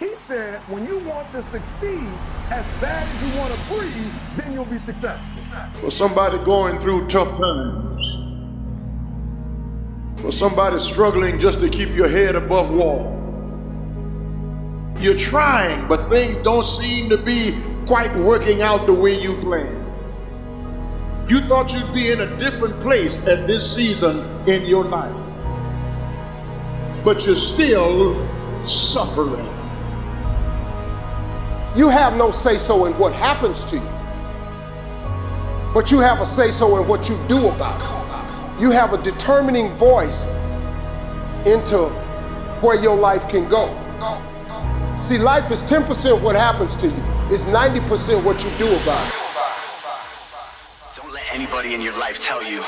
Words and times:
He 0.00 0.14
said, 0.14 0.60
when 0.70 0.86
you 0.86 0.98
want 1.00 1.28
to 1.28 1.42
succeed 1.42 2.08
as 2.50 2.64
bad 2.80 3.06
as 3.06 3.22
you 3.22 3.38
want 3.38 3.52
to 3.52 3.60
breathe, 3.68 4.12
then 4.34 4.54
you'll 4.54 4.64
be 4.64 4.78
successful. 4.78 5.42
For 5.74 5.90
somebody 5.90 6.38
going 6.38 6.78
through 6.78 7.06
tough 7.06 7.38
times, 7.38 8.16
for 10.18 10.32
somebody 10.32 10.78
struggling 10.78 11.38
just 11.38 11.60
to 11.60 11.68
keep 11.68 11.90
your 11.90 12.08
head 12.08 12.34
above 12.34 12.70
water, 12.70 13.14
you're 14.98 15.18
trying, 15.18 15.86
but 15.86 16.08
things 16.08 16.38
don't 16.42 16.64
seem 16.64 17.10
to 17.10 17.18
be 17.18 17.54
quite 17.86 18.14
working 18.16 18.62
out 18.62 18.86
the 18.86 18.94
way 18.94 19.20
you 19.20 19.36
planned. 19.42 19.86
You 21.30 21.40
thought 21.40 21.74
you'd 21.74 21.92
be 21.92 22.10
in 22.10 22.22
a 22.22 22.36
different 22.38 22.80
place 22.80 23.26
at 23.26 23.46
this 23.46 23.70
season 23.74 24.24
in 24.48 24.64
your 24.64 24.84
life, 24.84 25.14
but 27.04 27.26
you're 27.26 27.36
still 27.36 28.16
suffering. 28.66 29.59
You 31.76 31.88
have 31.88 32.16
no 32.16 32.32
say 32.32 32.58
so 32.58 32.86
in 32.86 32.98
what 32.98 33.12
happens 33.14 33.64
to 33.66 33.76
you, 33.76 33.90
but 35.72 35.92
you 35.92 36.00
have 36.00 36.20
a 36.20 36.26
say 36.26 36.50
so 36.50 36.82
in 36.82 36.88
what 36.88 37.08
you 37.08 37.16
do 37.28 37.48
about 37.48 37.80
it. 37.80 38.60
You 38.60 38.72
have 38.72 38.92
a 38.92 39.00
determining 39.00 39.72
voice 39.74 40.24
into 41.46 41.88
where 42.60 42.74
your 42.74 42.96
life 42.96 43.28
can 43.28 43.48
go. 43.48 43.68
See, 45.00 45.16
life 45.16 45.50
is 45.52 45.62
10% 45.62 46.20
what 46.20 46.34
happens 46.34 46.74
to 46.76 46.88
you, 46.88 47.02
it's 47.30 47.44
90% 47.44 48.22
what 48.24 48.42
you 48.42 48.50
do 48.58 48.66
about 48.66 49.08
it. 49.08 49.14
Don't 50.96 51.12
let 51.12 51.24
anybody 51.32 51.74
in 51.74 51.80
your 51.80 51.96
life 51.96 52.18
tell 52.18 52.42
you 52.42 52.60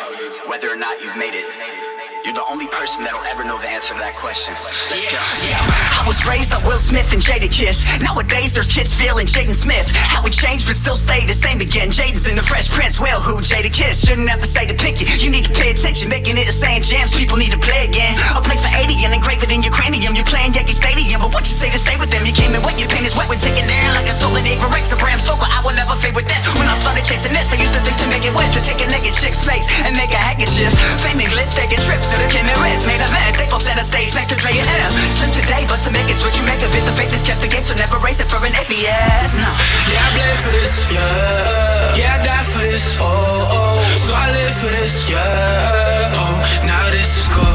whether 0.46 0.70
or 0.70 0.76
not 0.76 1.02
you've 1.02 1.16
made 1.16 1.34
it. 1.34 1.81
You're 2.22 2.38
the 2.38 2.46
only 2.46 2.70
person 2.70 3.02
that'll 3.02 3.26
ever 3.26 3.42
know 3.42 3.58
the 3.58 3.66
answer 3.66 3.94
to 3.94 3.98
that 3.98 4.14
question. 4.14 4.54
Let's 4.62 5.10
go. 5.10 5.18
I 5.18 6.06
was 6.06 6.22
raised 6.22 6.54
on 6.54 6.62
Will 6.62 6.78
Smith 6.78 7.10
and 7.10 7.18
Jadakiss. 7.18 7.82
Nowadays, 7.98 8.54
there's 8.54 8.70
kids 8.70 8.94
feeling 8.94 9.26
Jaden 9.26 9.58
Smith. 9.58 9.90
How 9.90 10.22
we 10.22 10.30
changed, 10.30 10.70
but 10.70 10.78
still 10.78 10.94
stay 10.94 11.26
the 11.26 11.34
same 11.34 11.58
again. 11.58 11.90
Jaden's 11.90 12.30
in 12.30 12.38
the 12.38 12.46
Fresh 12.46 12.70
Prince. 12.70 13.02
Well, 13.02 13.18
who 13.18 13.42
Jadakiss? 13.42 14.06
Shouldn't 14.06 14.30
have 14.30 14.38
to 14.38 14.46
say 14.46 14.70
to 14.70 14.74
pick 14.74 15.02
it. 15.02 15.18
You 15.18 15.34
need 15.34 15.50
to 15.50 15.54
pay 15.54 15.74
attention, 15.74 16.06
making 16.06 16.38
it 16.38 16.46
the 16.46 16.54
same 16.54 16.78
jams. 16.78 17.10
People 17.10 17.42
need 17.42 17.50
to 17.50 17.58
play 17.58 17.90
again. 17.90 18.14
I'll 18.30 18.44
play 18.46 18.54
for 18.54 18.70
80 18.70 19.02
and 19.02 19.18
engrave 19.18 19.42
it 19.42 19.50
in 19.50 19.66
your 19.66 19.74
cranium. 19.74 20.14
You're 20.14 20.30
playing 20.30 20.54
Yankee 20.54 20.78
Stadium, 20.78 21.26
but 21.26 21.34
what 21.34 21.42
you 21.50 21.58
say 21.58 21.74
to 21.74 21.80
stay 21.82 21.98
with 21.98 22.14
them? 22.14 22.22
You 22.22 22.30
came 22.38 22.54
in 22.54 22.62
wet, 22.62 22.78
your 22.78 22.86
pain 22.86 23.02
is 23.02 23.18
wet. 23.18 23.26
We're 23.26 23.42
taking 23.42 23.66
air 23.66 23.90
like 23.98 24.06
a 24.06 24.14
stolen 24.14 24.46
Avirex 24.46 24.94
or 24.94 24.98
Bram 25.02 25.18
Stoker. 25.18 25.50
I 25.50 25.58
will 25.66 25.74
never 25.74 25.98
fade 25.98 26.14
with 26.14 26.30
that. 26.30 26.38
When 26.54 26.70
I 26.70 26.78
started 26.78 27.02
chasing 27.02 27.34
this, 27.34 27.50
I 27.50 27.58
used 27.58 27.74
to 27.74 27.82
think 27.82 27.98
to 27.98 28.06
make 28.06 28.22
it 28.22 28.30
west, 28.30 28.54
to 28.54 28.62
take 28.62 28.78
a 28.78 28.86
naked 28.86 29.10
chick's 29.10 29.42
face 29.42 29.66
and 29.82 29.90
make 29.98 30.14
a 30.14 30.22
handkerchief. 30.22 30.70
Fame 31.02 31.18
and 31.18 31.26
glitz, 31.34 31.58
taking 31.58 31.82
trips 31.82 32.11
to 32.12 32.16
the 32.20 32.28
Kim 32.28 32.44
and 32.44 32.58
Rest. 32.60 32.84
Made 32.86 33.00
a 33.00 33.08
mess, 33.10 33.34
Staples 33.34 33.64
center 33.64 33.82
stage 33.82 34.14
next 34.14 34.28
to 34.28 34.36
Dre 34.36 34.52
and 34.52 34.68
M. 34.68 34.92
Slim 35.10 35.32
today, 35.32 35.64
but 35.68 35.80
to 35.84 35.90
make 35.90 36.08
it's 36.12 36.22
what 36.24 36.36
you 36.36 36.44
make 36.44 36.60
of 36.60 36.72
it. 36.74 36.84
The 36.84 36.92
faith 36.92 37.12
is 37.12 37.24
kept 37.24 37.44
again, 37.44 37.64
so 37.64 37.74
never 37.74 37.96
race 37.98 38.20
it 38.20 38.28
for 38.28 38.40
an 38.44 38.52
ABS. 38.52 39.36
No. 39.40 39.48
Yeah, 39.88 40.04
I 40.04 40.08
bled 40.12 40.36
for 40.44 40.52
this, 40.52 40.74
yeah. 40.92 41.96
Yeah, 41.96 42.16
I 42.20 42.24
died 42.24 42.46
for 42.46 42.60
this, 42.60 42.98
oh, 43.00 43.08
oh. 43.08 43.80
So 43.96 44.12
I 44.14 44.28
live 44.32 44.52
for 44.60 44.68
this, 44.68 45.08
yeah. 45.08 46.12
Oh, 46.20 46.36
now 46.66 46.90
this 46.90 47.08
is 47.16 47.28
go. 47.32 47.46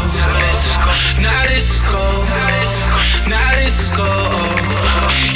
Now 1.22 1.42
this 1.50 1.66
is 1.78 1.84
go. 1.84 2.02
Now 3.30 3.50
this 3.60 3.76
is 3.82 3.90
go. 3.94 4.10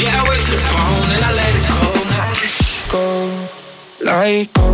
Yeah, 0.02 0.17
I 0.17 0.23
went 0.30 0.42
to 0.49 0.53
the 0.58 0.66
bone 0.72 1.09
and 1.14 1.23
I 1.25 1.31
let 1.38 1.53
it 1.59 1.66
go. 1.69 1.81
Go, 2.92 3.03
like 4.03 4.53
go. 4.53 4.61
Like 4.61 4.70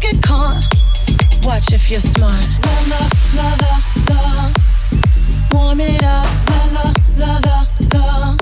get 0.00 0.22
caught. 0.22 0.64
Watch 1.42 1.72
if 1.72 1.90
you're 1.90 2.00
smart. 2.00 2.46
La 2.64 2.76
la 2.90 3.02
la 3.36 3.48
la 3.60 3.72
la. 4.10 4.52
Warm 5.52 5.80
it 5.80 6.02
up. 6.02 6.26
La 6.50 6.60
la 6.74 6.86
la 7.18 7.32
la 7.44 7.64
la. 7.94 8.36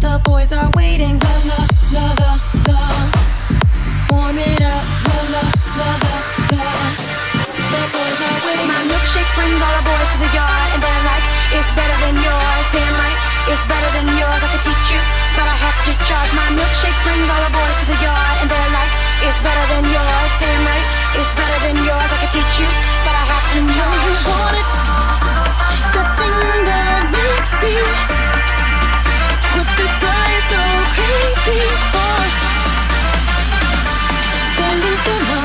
The 0.00 0.20
boys 0.24 0.52
are 0.52 0.70
waiting. 0.74 1.18
La 1.18 1.34
la 1.50 1.60
la 1.94 2.06
la 2.20 2.32
la. 2.68 2.80
Warm 4.10 4.38
it 4.38 4.60
up. 4.60 4.84
La 5.08 5.18
la 5.34 5.42
la 5.78 5.90
la 6.02 6.14
la. 6.52 6.70
The 7.72 7.82
boys 7.94 8.20
are 8.26 8.38
waiting. 8.46 8.68
My 8.68 8.80
milkshake 8.90 9.30
brings 9.36 9.60
all 9.64 9.74
the 9.78 9.84
boys 9.90 10.08
to 10.12 10.18
the 10.24 10.30
yard, 10.34 10.68
and 10.74 10.82
they're 10.82 11.04
like, 11.10 11.24
"It's 11.56 11.70
better 11.78 11.96
than 12.04 12.16
yours." 12.28 12.64
Damn 12.72 12.94
right, 13.02 13.29
it's 13.48 13.64
better 13.64 13.90
than 13.96 14.06
yours. 14.20 14.40
I 14.44 14.48
could 14.52 14.64
teach 14.68 14.86
you, 14.92 15.00
but 15.36 15.46
I 15.48 15.56
have 15.56 15.78
to 15.88 15.92
charge. 16.04 16.30
My 16.36 16.48
milkshake 16.52 16.98
brings 17.06 17.26
all 17.32 17.42
the 17.48 17.52
boys 17.56 17.76
to 17.80 17.86
the 17.88 17.98
yard, 18.04 18.36
and 18.44 18.48
they're 18.52 18.72
like, 18.76 18.92
"It's 19.24 19.40
better 19.40 19.64
than 19.72 19.84
yours." 19.88 20.30
Damn 20.42 20.68
right, 20.68 20.86
it's 21.16 21.32
better 21.32 21.58
than 21.64 21.76
yours. 21.88 22.10
I 22.12 22.16
could 22.20 22.32
teach 22.36 22.54
you, 22.60 22.68
but 23.06 23.14
I 23.16 23.24
have 23.32 23.46
to 23.54 23.60
Know 23.60 23.92
you 24.04 24.14
want 24.28 24.56
it. 24.60 24.68
The 25.94 26.02
thing 26.18 26.64
that 26.68 27.02
makes 27.16 27.52
me. 27.62 27.76
What 29.54 29.68
the 29.78 29.88
guys 30.04 30.44
go 30.54 30.64
crazy 30.96 31.60
for. 31.92 32.18
They 34.58 34.72
lose 34.82 35.02
their 35.06 35.20
minds. 35.28 35.39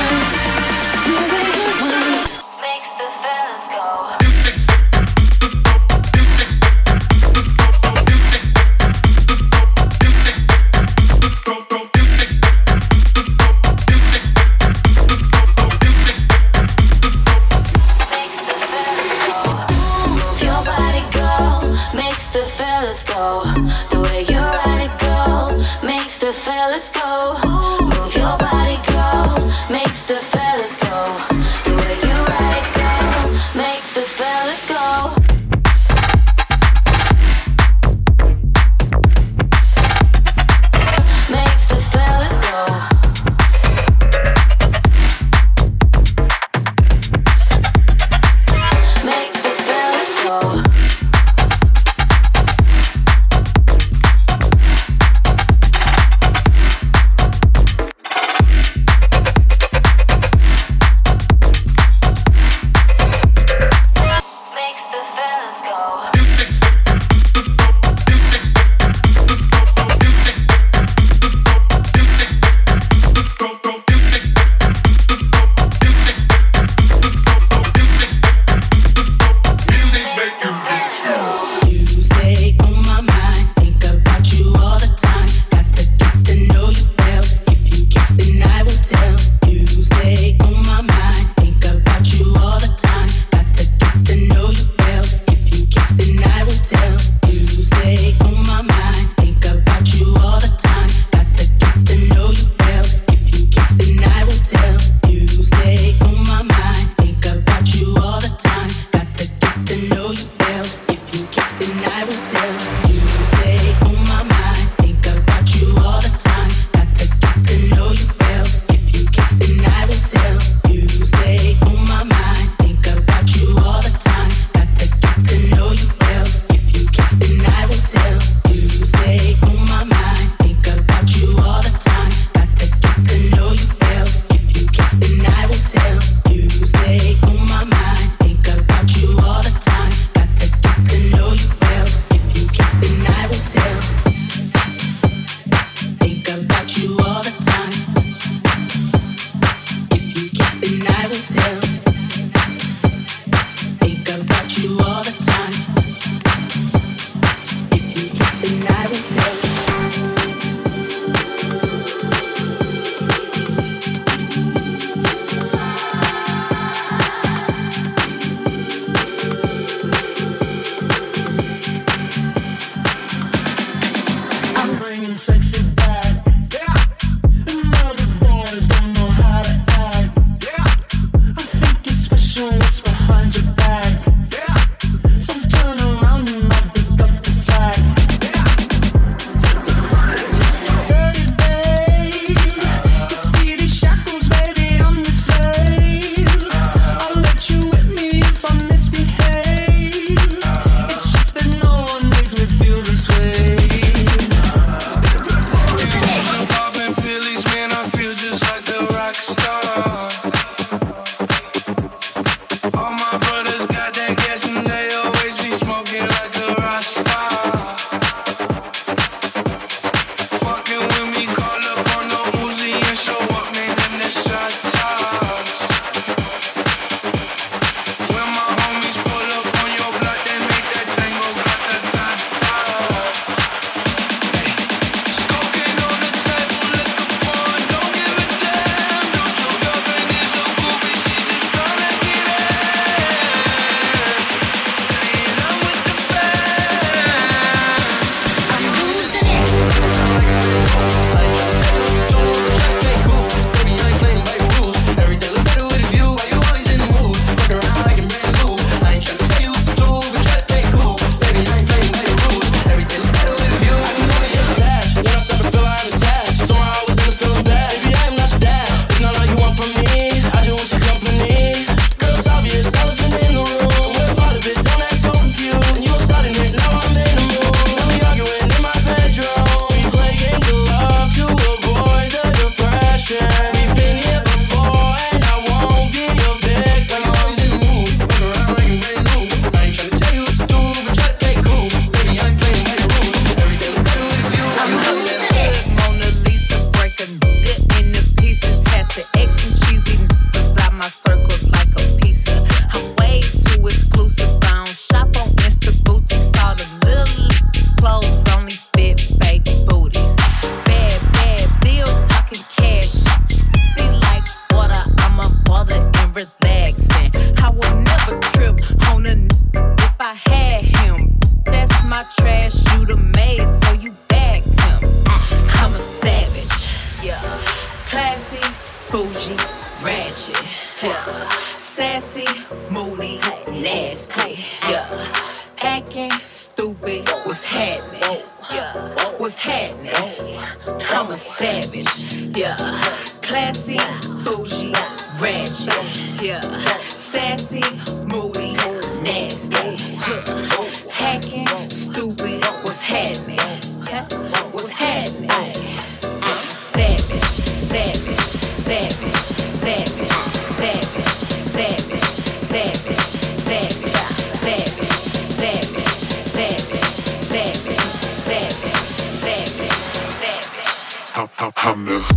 Hamner. 371.66 372.15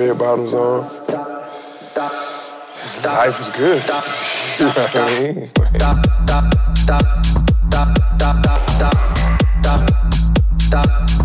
red 0.00 0.18
bottoms 0.18 0.54
on. 0.54 0.82
Life 3.04 3.40
is 3.40 3.50
good. 3.50 3.82
you 4.58 4.64
know 4.64 4.72
what 4.72 4.96
I 4.96 5.20
mean? 5.20 5.48
Stop, 5.74 6.06
stop, 6.24 6.54
stop, 6.76 7.04
stop, 7.68 7.98
stop, 8.16 8.70
stop, 8.70 8.98
stop, 9.60 10.88
stop. 10.88 11.19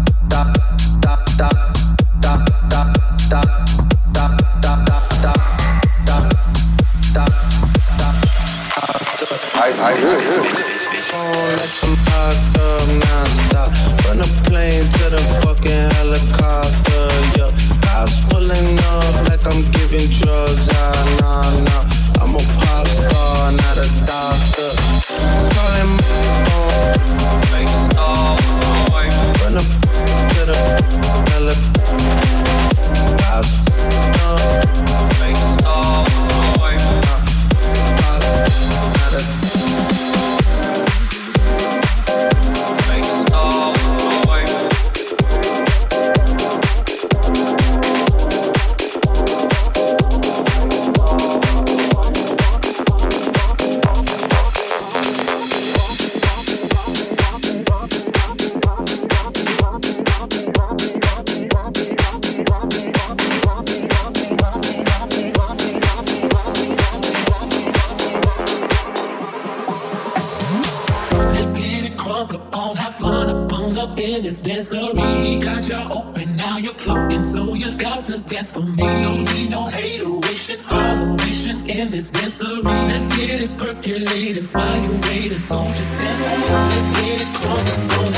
up 73.86 74.00
in 74.00 74.24
this 74.24 74.42
dancery. 74.42 75.42
Got 75.42 75.70
you 75.70 75.82
open, 75.92 76.36
now 76.36 76.58
you're 76.58 76.74
floating, 76.74 77.24
so 77.24 77.54
you 77.54 77.72
got 77.78 78.00
to 78.08 78.18
dance 78.20 78.52
for 78.54 78.62
me. 78.62 78.84
Don't 79.04 79.24
need 79.34 79.50
no 79.52 79.66
hateration, 79.66 80.58
holleration 80.72 81.58
in 81.70 81.92
this 81.92 82.12
dancery. 82.12 82.64
Let's 82.64 83.08
get 83.16 83.42
it 83.42 83.58
percolating. 83.58 84.46
while 84.46 84.82
you 84.84 84.94
waiting, 85.08 85.42
so 85.42 85.58
just 85.80 86.00
dance. 86.00 86.24
Let's 86.24 86.90
get 87.00 87.22
it 87.22 87.32
crumbling, 87.38 88.15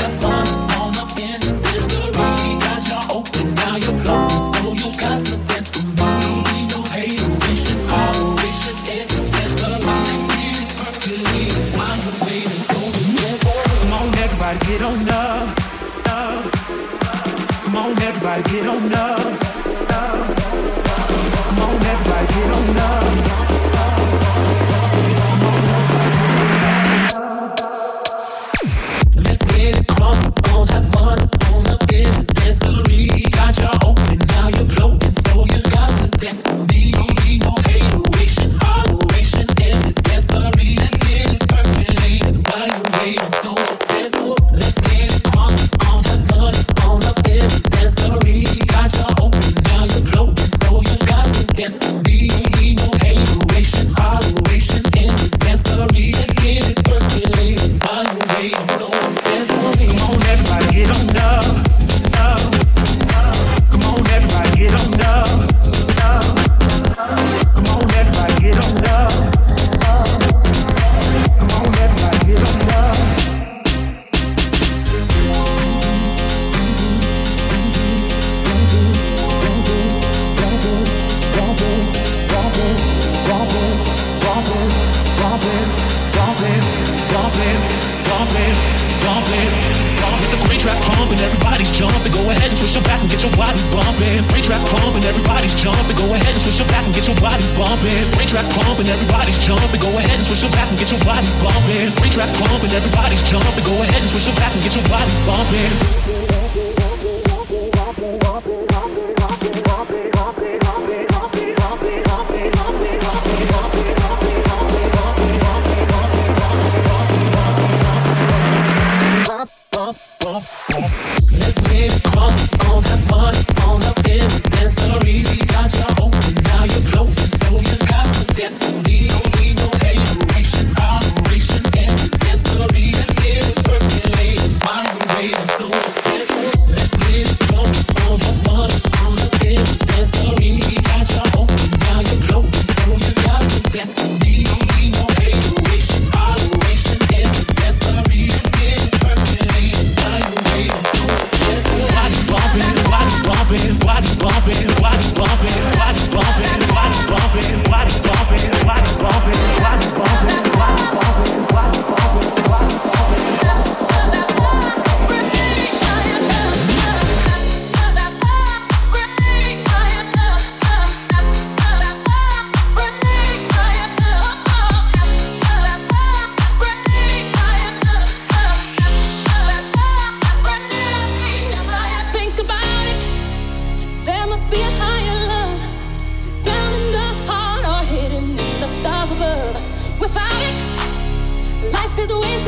Go 92.06 92.30
ahead 92.30 92.50
and 92.50 92.54
twist 92.54 92.74
your 92.74 92.84
back 92.84 93.00
and 93.00 93.10
get 93.10 93.22
your 93.22 93.34
bodies 93.34 93.66
bumping. 93.74 94.22
Brain 94.30 94.42
trap 94.44 94.62
pumping, 94.70 95.02
everybody's 95.02 95.58
jumping. 95.58 95.96
Go 95.98 96.14
ahead 96.14 96.30
and 96.30 96.40
twist 96.40 96.58
your 96.62 96.68
back 96.70 96.86
and 96.86 96.94
get 96.94 97.06
your 97.10 97.18
bodies 97.18 97.50
bumping. 97.58 98.06
Brain 98.14 98.28
trap 98.28 98.46
pumping, 98.54 98.86
everybody's 98.86 99.42
jumping. 99.42 99.80
Go 99.82 99.90
ahead 99.98 100.14
and 100.14 100.24
twist 100.24 100.42
your 100.42 100.52
back 100.54 100.70
and 100.70 100.78
get 100.78 100.90
your 100.94 101.02
bodies 101.02 101.34
bumping. 101.42 101.90
Brain 101.98 102.12
trap 102.14 102.30
pumping, 102.38 102.70
everybody's 102.70 103.22
jumping. 103.26 103.64
Go 103.66 103.74
ahead 103.82 103.98
and 103.98 104.10
twist 104.10 104.26
your 104.30 104.36
back 104.38 104.54
and 104.54 104.62
get 104.62 104.74
your 104.78 104.86
bodies 104.86 105.18
bumping. 105.26 105.98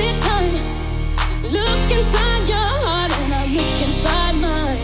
wasted 0.00 0.18
time. 0.22 0.54
Look 1.42 1.92
inside 1.92 2.48
your 2.48 2.58
heart, 2.58 3.12
and 3.12 3.34
I 3.34 3.46
look 3.46 3.82
inside 3.82 4.34
mine. 4.40 4.78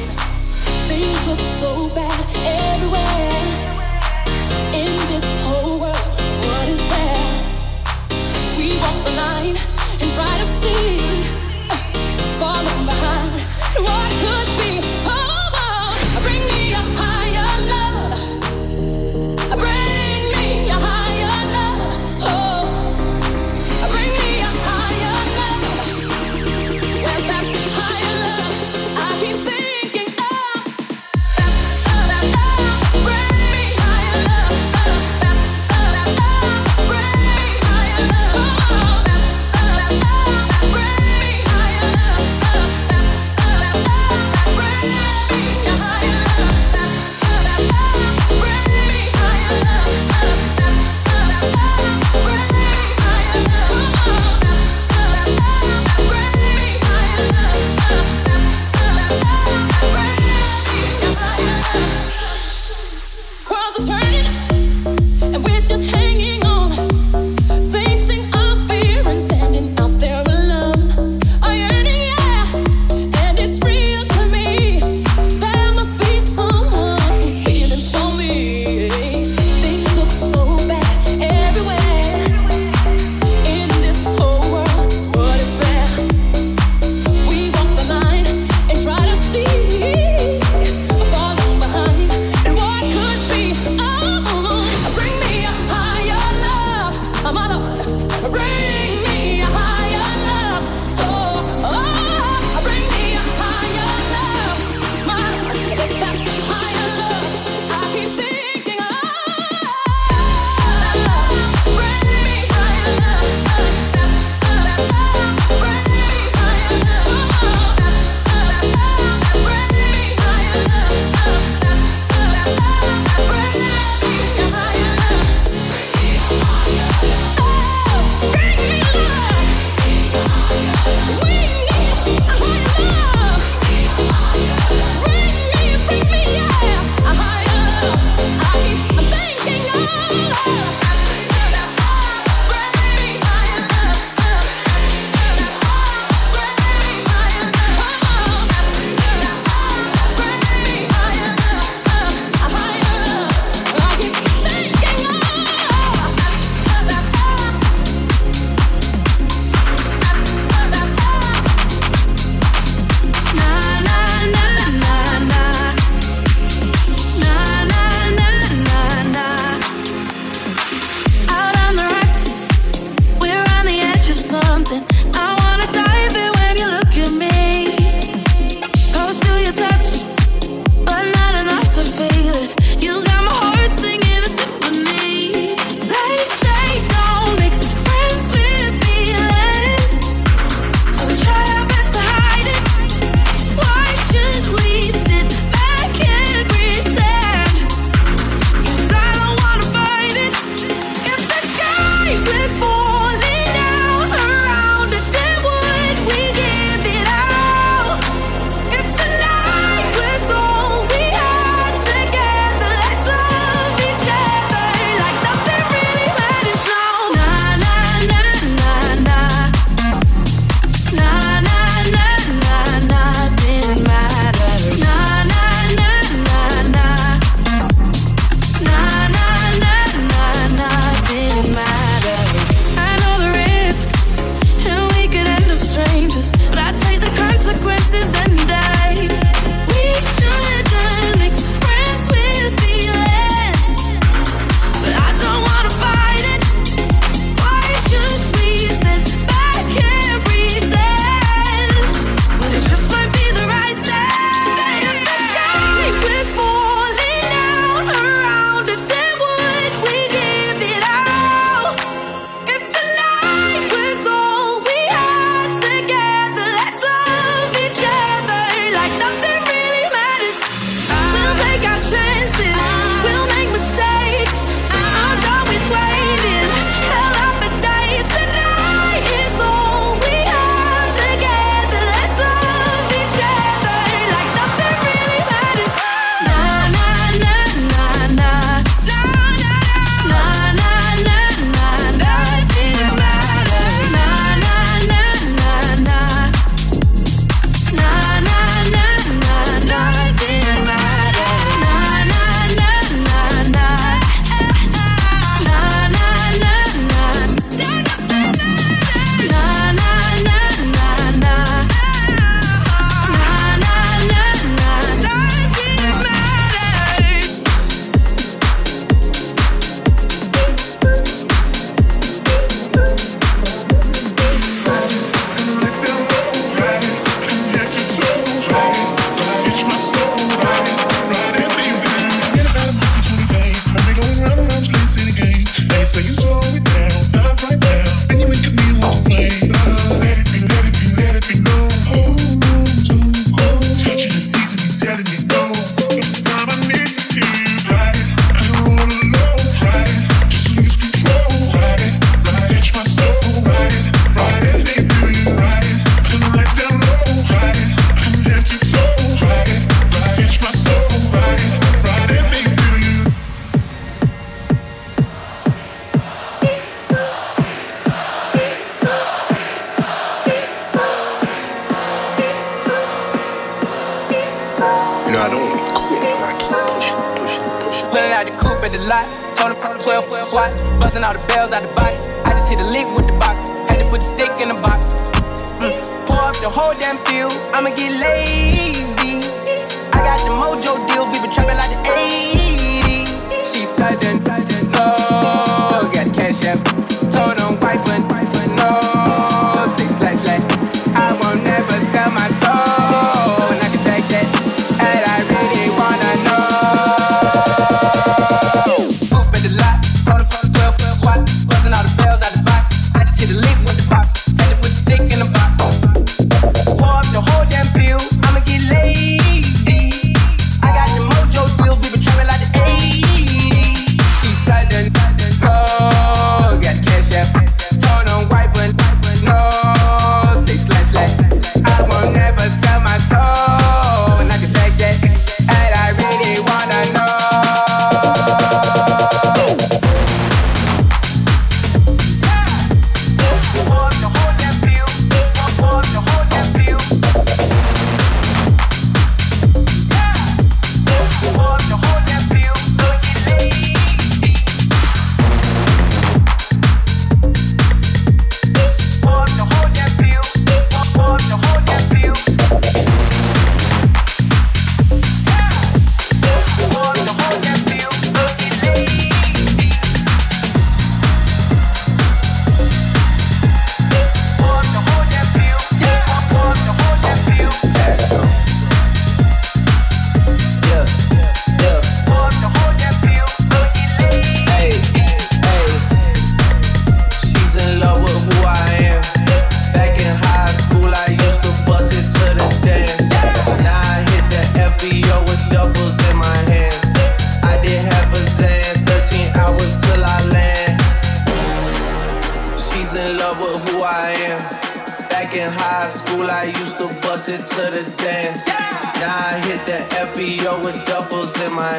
Things 0.88 1.29
look 1.29 1.38
so 1.38 1.88
bad 1.94 2.20
everywhere. 2.44 3.36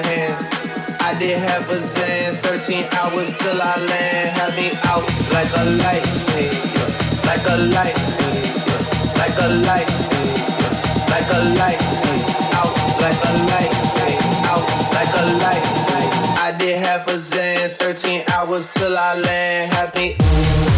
hands. 0.05 0.49
I 1.01 1.17
did 1.19 1.37
half 1.37 1.69
a 1.69 1.75
Xan, 1.75 2.35
13 2.43 2.85
hours 2.99 3.37
till 3.39 3.61
I 3.61 3.77
land. 3.77 4.37
Had 4.37 4.55
me 4.55 4.71
out 4.83 5.07
like 5.31 5.51
a 5.55 5.63
light, 5.81 6.05
like 7.25 7.45
a 7.47 7.57
light, 7.73 7.97
like 9.17 9.37
a 9.39 9.49
light, 9.65 9.89
like 11.09 11.29
a 11.31 11.41
light, 11.57 11.81
out 12.59 12.73
like 13.01 13.21
a 13.23 13.33
light, 13.49 13.73
out 14.51 14.65
like 14.93 15.13
a 15.15 15.23
light. 15.41 15.63
I 16.39 16.55
did 16.57 16.77
half 16.77 17.07
a 17.07 17.11
Xan, 17.11 17.69
13 17.77 18.23
hours 18.33 18.73
till 18.73 18.97
I 18.97 19.15
land. 19.19 19.73
Had 19.73 19.95
me. 19.95 20.76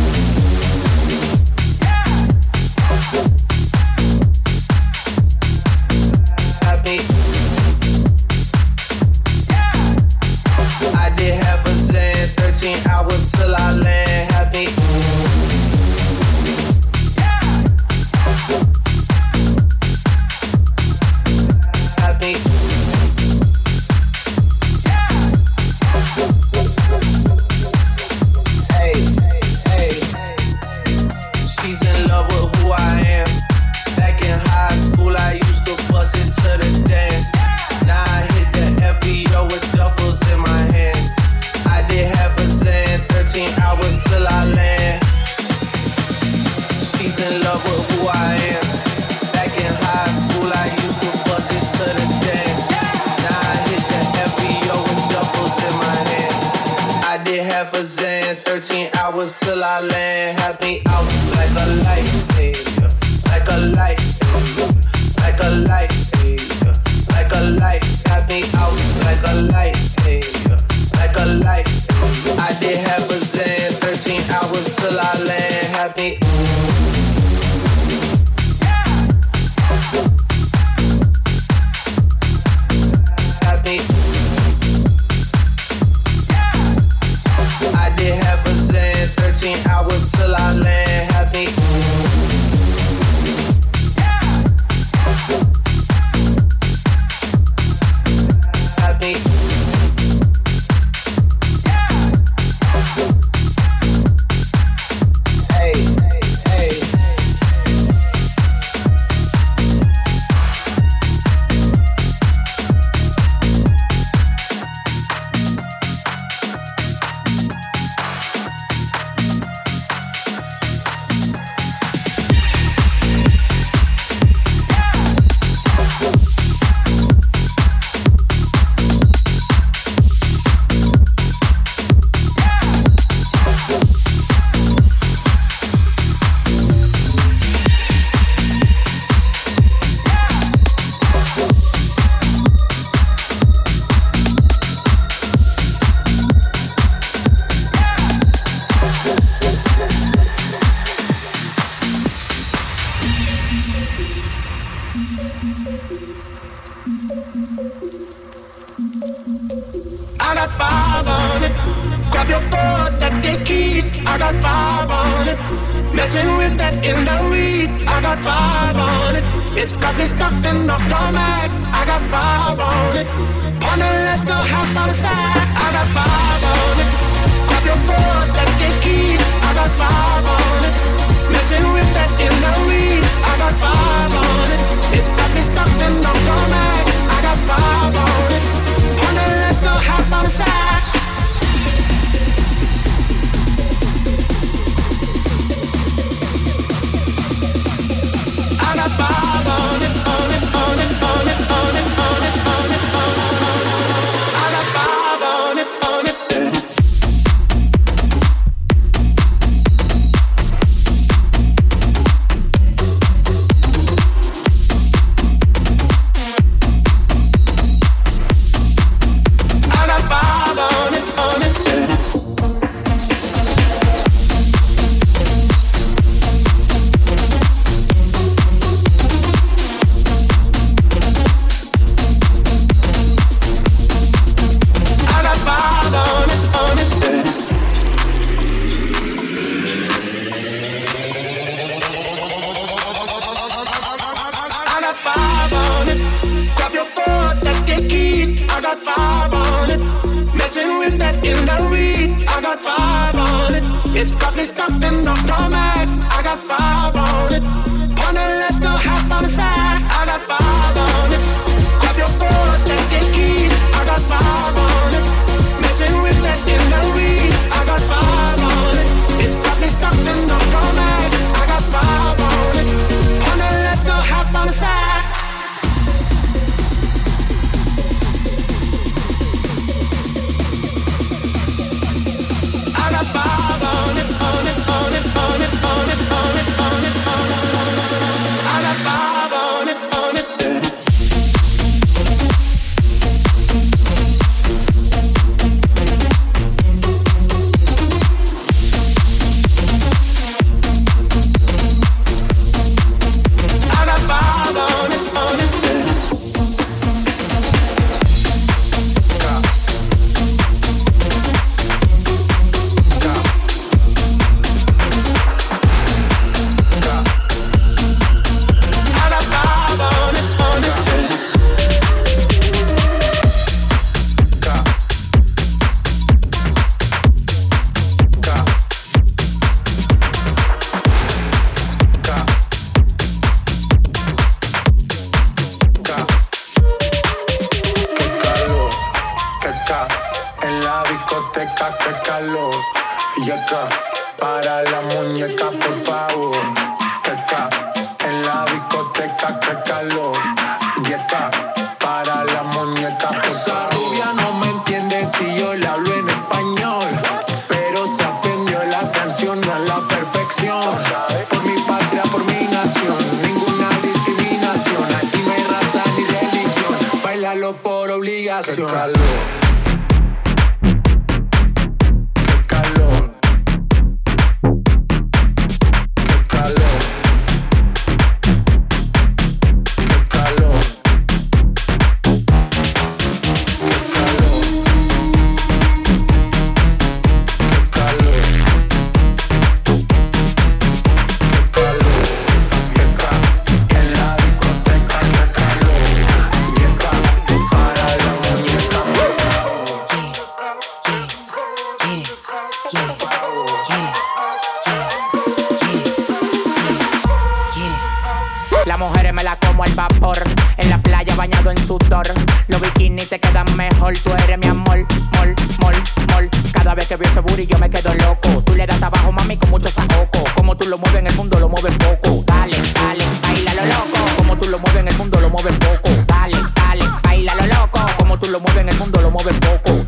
en 411.51 411.57
sudor. 411.65 412.07
Los 412.47 412.61
bikinis 412.61 413.09
te 413.09 413.19
quedan 413.19 413.45
mejor, 413.55 413.97
tú 413.99 414.11
eres 414.11 414.37
mi 414.37 414.47
amor, 414.47 414.85
mol, 415.13 415.35
mol, 415.59 415.75
mol. 416.11 416.29
Cada 416.53 416.75
vez 416.75 416.87
que 416.87 416.95
veo 416.95 417.09
ese 417.09 417.19
booty 417.21 417.45
yo 417.45 417.57
me 417.57 417.69
quedo 417.69 417.93
loco. 417.95 418.43
Tú 418.43 418.55
le 418.55 418.65
das 418.65 418.77
trabajo, 418.77 419.11
mami, 419.11 419.37
con 419.37 419.49
mucho 419.49 419.69
saoco. 419.69 420.23
Como 420.35 420.55
tú 420.55 420.67
lo 420.67 420.77
mueves 420.77 420.99
en 420.99 421.07
el 421.07 421.15
mundo, 421.15 421.39
lo 421.39 421.49
mueves 421.49 421.73
poco. 421.77 422.23
Dale, 422.25 422.57
dale, 422.73 423.03
baila 423.21 423.53
lo 423.53 423.65
loco. 423.65 424.15
Como 424.17 424.37
tú 424.37 424.49
lo 424.49 424.59
mueves 424.59 424.79
en 424.81 424.87
el 424.87 424.97
mundo, 424.97 425.19
lo 425.19 425.29
mueves 425.29 425.53
poco. 425.57 425.89
Dale, 426.07 426.37
dale, 426.55 426.85
baila 427.03 427.35
lo 427.35 427.45
loco. 427.47 427.79
Como 427.97 428.19
tú 428.19 428.27
lo 428.27 428.39
mueves 428.39 428.61
en 428.61 428.69
el 428.69 428.77
mundo, 428.77 429.01
lo 429.01 429.11
mueves 429.11 429.35
poco. 429.39 429.85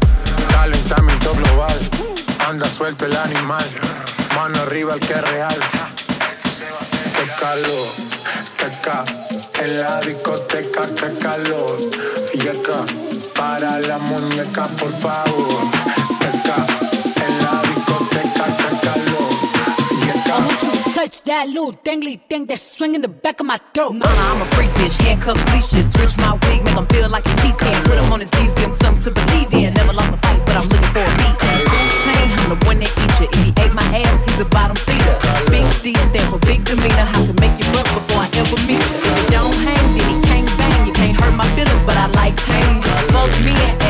Calentamiento 0.49 1.34
global, 1.34 1.80
anda 2.47 2.68
suelto 2.68 3.05
el 3.05 3.16
animal. 3.16 3.66
Mano 4.36 4.59
arriba 4.62 4.93
el 4.93 4.99
que 4.99 5.14
es 5.14 5.22
real. 5.22 5.59
Qué 7.16 7.28
calor, 7.39 7.88
qué 8.57 8.72
calor. 8.82 9.41
en 9.64 9.80
la 9.80 10.01
discoteca, 10.01 10.88
que 10.95 11.14
calor. 11.20 11.80
Y 12.34 12.47
acá, 12.47 12.86
para 13.36 13.80
la 13.80 13.97
muñeca, 13.99 14.68
por 14.80 14.89
favor. 14.89 15.62
Acá, 16.30 16.66
en 17.26 17.34
la 17.43 17.62
discoteca, 17.70 18.45
que 18.57 18.70
calor. 18.86 19.32
Y 19.91 20.09
acá. 20.09 20.36
I 20.36 20.45
want 20.45 20.64
you 20.64 20.72
to 20.72 20.93
touch 20.95 21.24
that 21.24 21.47
little 21.47 21.74
dangly 21.84 22.20
thing 22.28 22.45
that's 22.47 22.62
swinging 22.62 23.01
the 23.01 23.09
back 23.09 23.39
of 23.39 23.45
my 23.45 23.59
throat. 23.74 23.93
Mama, 23.93 24.24
I'm 24.32 24.41
a 24.41 24.45
freak 24.55 24.72
bitch, 24.72 24.95
handcuffs, 25.01 25.45
leashes. 25.53 25.91
Switch 25.93 26.18
my 26.18 26.34
wig, 26.43 26.64
make 26.64 26.78
him 26.78 26.86
feel 26.88 27.09
like 27.09 27.26
a 27.26 27.36
cheat 27.41 27.57
cat. 27.57 27.84
Put 27.86 27.97
him 27.99 28.12
on 28.12 28.20
his 28.20 28.32
knees, 28.34 28.53
give 28.55 28.66
him 28.66 28.74
something 28.74 29.03
to 29.03 29.12
believe 29.12 29.53
in. 29.53 29.74
Never 29.74 29.93
lost 29.93 30.14
a 30.14 30.18
fight, 30.18 30.41
but 30.45 30.57
I'm 30.57 30.68
looking 30.70 30.91
for 30.93 31.03
a 31.05 31.14
beat. 31.22 31.38
Chain, 32.01 32.28
I'm 32.34 32.49
the 32.49 32.66
one 32.66 32.80
that 32.80 32.89
eat 32.89 33.14
you. 33.22 33.28
If 33.30 33.41
he 33.45 33.51
ate 33.62 33.74
my 33.74 33.86
ass, 34.01 34.26
he's 34.26 34.39
a 34.39 34.45
bottom 34.45 34.76
feeder. 34.76 35.16
Big 35.53 35.66
D 35.86 35.93
stand 36.09 36.28
for 36.34 36.39
big 36.49 36.66
demeanor. 36.66 37.05
I 37.05 37.26
to 37.30 37.34
make 37.38 37.53
you 37.62 37.68
bust 37.78 37.93
before 37.93 38.26
I 38.26 38.31
me 43.40 43.81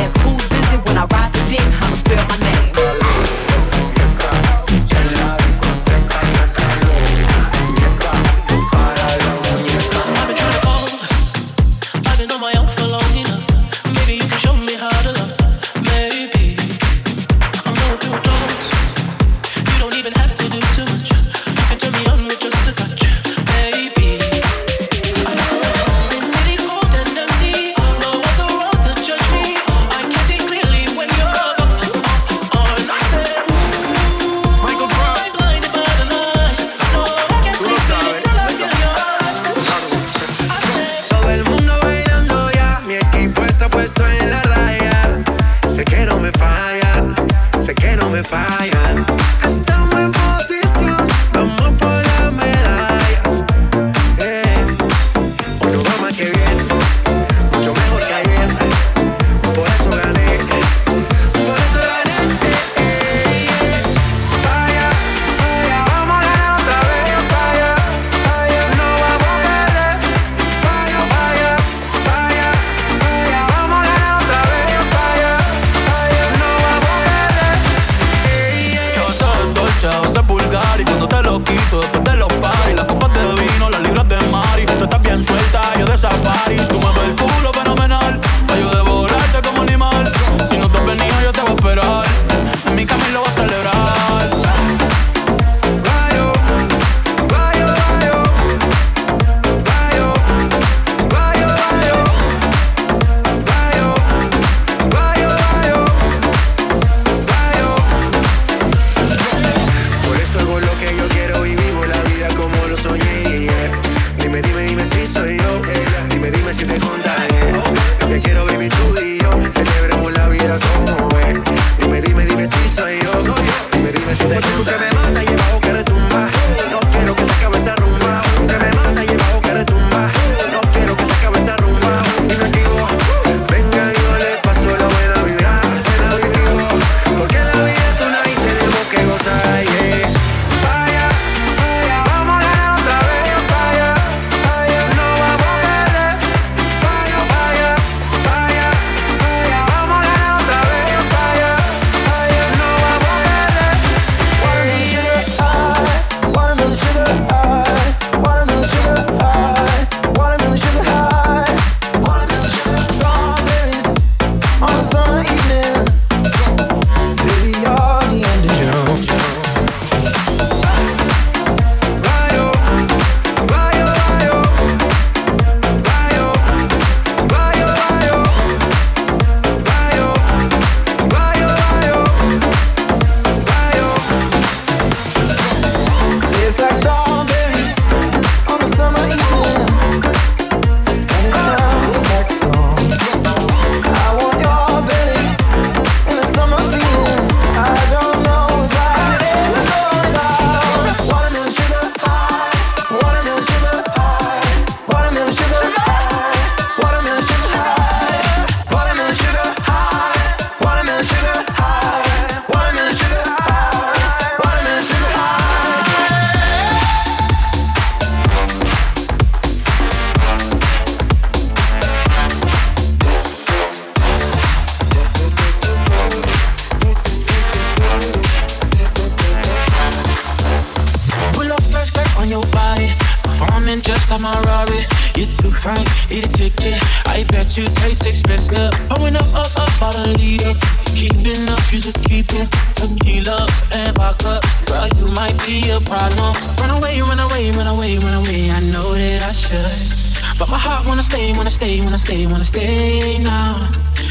fine, 235.62 235.86
eat 236.10 236.26
a 236.26 236.28
ticket. 236.28 236.74
I 237.06 237.22
bet 237.30 237.56
you 237.56 237.64
taste 237.78 238.04
expensive. 238.04 238.74
Pouring 238.90 239.14
up, 239.14 239.26
up, 239.32 239.54
up, 239.54 239.70
out 239.82 239.94
a 239.94 240.10
leader. 240.18 240.52
Keeping 240.98 241.46
up, 241.48 241.62
you 241.70 241.78
should 241.78 241.98
keep 242.02 242.26
it. 242.34 242.50
Tequila 242.74 243.46
and 243.78 243.94
vodka. 243.94 244.42
Girl, 244.66 244.90
you 244.98 245.06
might 245.14 245.38
be 245.46 245.62
a 245.70 245.78
problem. 245.86 246.34
Run 246.58 246.82
away, 246.82 247.00
run 247.00 247.22
away, 247.22 247.54
run 247.54 247.70
away, 247.70 247.96
run 248.02 248.14
away. 248.18 248.50
I 248.50 248.60
know 248.74 248.90
that 248.90 249.22
I 249.22 249.32
should. 249.32 250.02
But 250.38 250.50
my 250.50 250.58
heart 250.58 250.86
wanna 250.88 251.02
stay, 251.06 251.32
wanna 251.38 251.50
stay, 251.50 251.80
wanna 251.80 251.98
stay, 251.98 252.26
wanna 252.26 252.44
stay 252.44 253.22
now. 253.22 253.54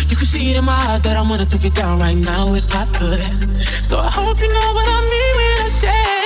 You 0.07 0.15
can 0.15 0.25
see 0.25 0.51
it 0.51 0.57
in 0.57 0.63
my 0.63 0.79
eyes 0.87 1.01
that 1.03 1.17
I 1.17 1.21
wanna 1.21 1.45
take 1.45 1.65
it 1.65 1.75
down 1.75 1.99
right 1.99 2.15
now 2.15 2.47
if 2.55 2.71
I 2.73 2.85
could. 2.95 3.19
So 3.83 3.99
I 3.99 4.09
hope 4.09 4.39
you 4.39 4.47
know 4.47 4.67
what 4.71 4.87
I 4.87 4.99
mean 5.11 5.33
when 5.35 5.65
I 5.65 5.67
say 5.67 6.20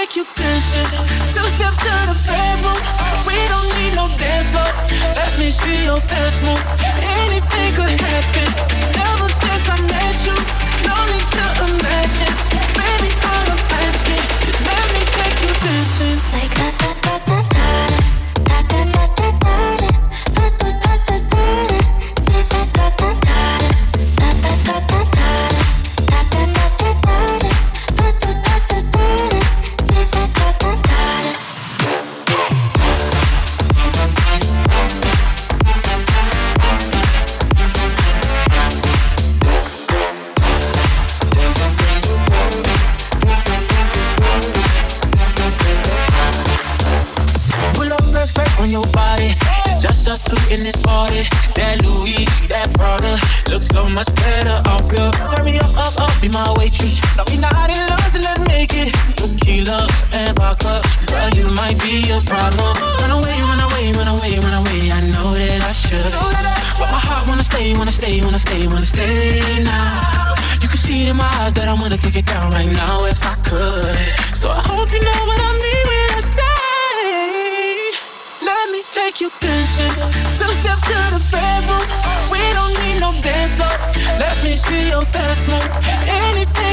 take 0.00 0.16
you 0.16 0.24
dancing. 0.36 0.86
Two 1.34 1.46
step 1.56 1.74
to 1.84 1.94
the 2.10 2.16
bedroom. 2.26 2.78
We 3.26 3.34
don't 3.50 3.68
need 3.78 3.94
no 3.94 4.06
dance 4.16 4.50
floor. 4.50 4.70
Let 5.18 5.32
me 5.38 5.50
see 5.50 5.84
your 5.84 6.00
past 6.02 6.42
move. 6.44 6.62
Anything 7.18 7.70
could 7.74 7.98
happen. 8.00 8.48
Ever 8.94 9.28
since 9.42 9.66
I 9.74 9.76
met 9.90 10.16
you, 10.26 10.36
no 10.86 10.94
need 11.10 11.28
to 11.36 11.46
imagine. 11.66 12.34
Baby, 12.78 13.10
all 13.30 13.46
I'm 13.54 13.62
asking 13.82 14.24
is 14.48 14.58
let 14.70 14.86
me 14.94 15.02
take 15.18 15.38
you 15.44 15.52
dancing. 15.66 16.18
Like 16.32 16.52
da 16.58 16.68
da 16.78 17.18
da 17.26 17.42
da. 17.50 17.57
occupation. 79.20 79.90
Two 80.38 80.52
step 80.60 80.78
to 80.86 80.98
the 81.10 81.20
bedroom. 81.32 82.30
We 82.30 82.38
don't 82.54 82.72
need 82.84 83.00
no 83.00 83.10
dance 83.20 83.54
floor. 83.56 83.68
Let 84.18 84.42
me 84.44 84.54
see 84.54 84.90
your 84.90 85.04
best 85.06 85.48
move. 85.48 85.68
Anything. 86.06 86.67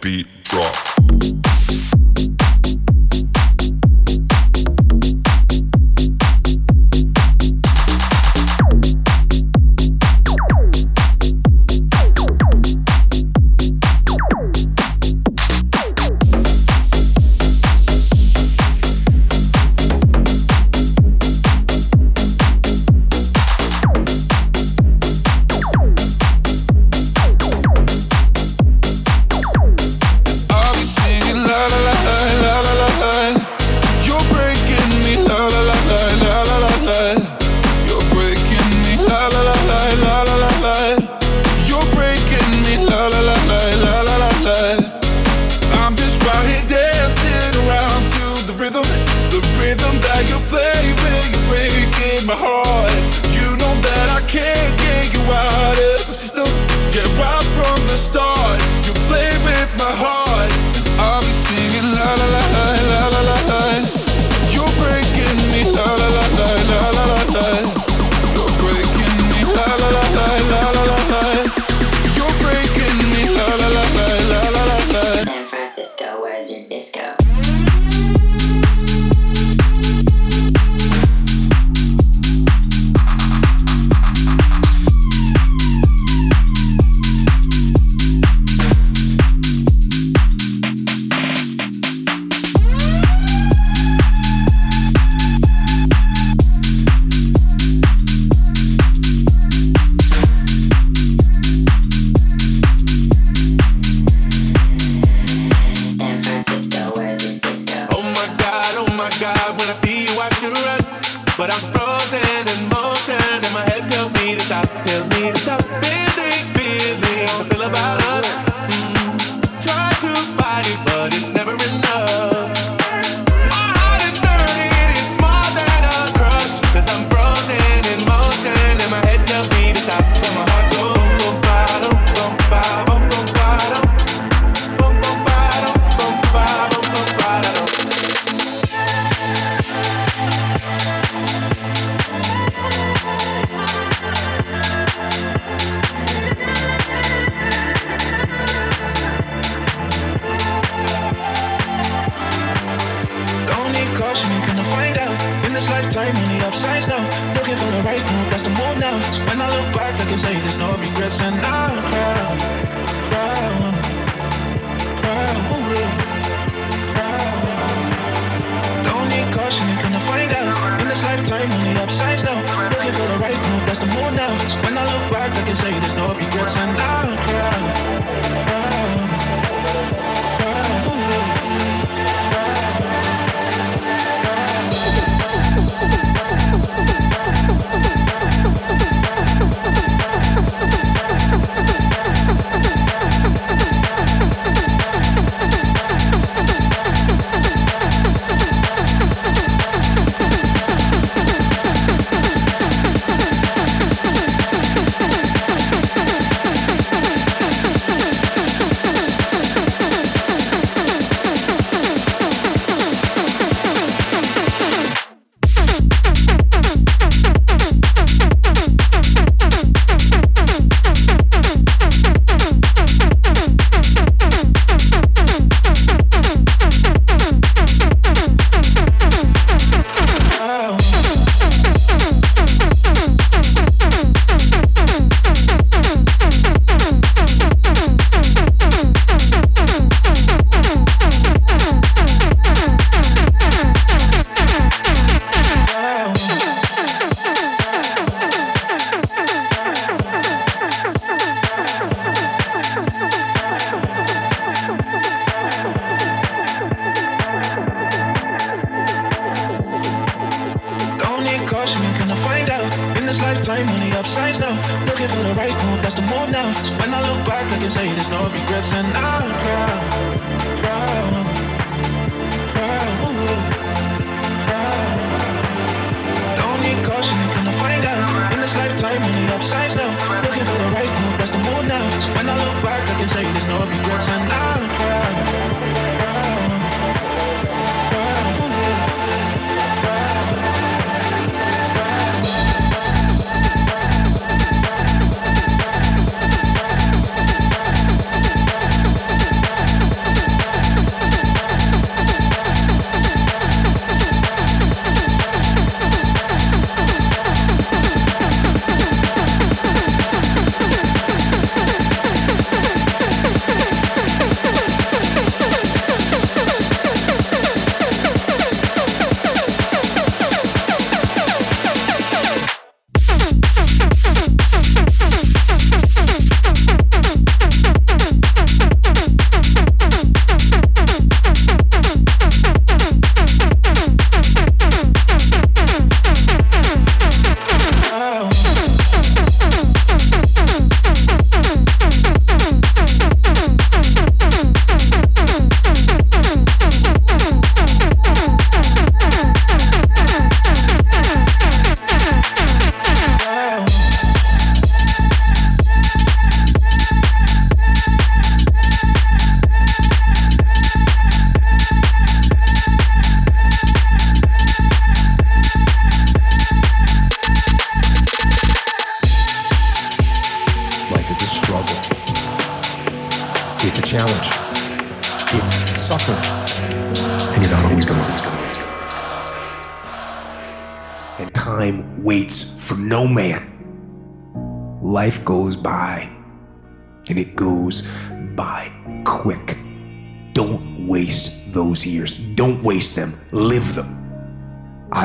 Beat 0.00 0.26
drop. 0.44 0.75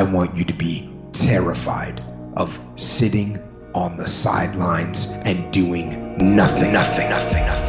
I 0.02 0.04
want 0.04 0.36
you 0.36 0.44
to 0.46 0.54
be 0.54 0.90
terrified 1.14 2.04
of 2.36 2.60
sitting 2.76 3.38
on 3.76 3.98
the 3.98 4.08
sidelines 4.08 5.22
and 5.26 5.54
doing 5.54 6.18
nothing, 6.18 6.74
nothing, 6.74 7.08
nothing, 7.08 7.46
nothing. 7.46 7.61